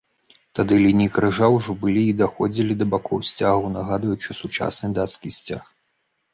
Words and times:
Тады 0.59 0.77
лініі 0.85 1.11
крыжа 1.17 1.49
ўжо 1.57 1.75
былі 1.83 2.03
і 2.13 2.17
даходзілі 2.23 2.73
да 2.81 2.89
бакоў 2.95 3.19
сцягу, 3.29 3.65
нагадваючы 3.77 4.31
сучасны 4.41 4.93
дацкі 5.01 5.29
сцяг. 5.41 5.61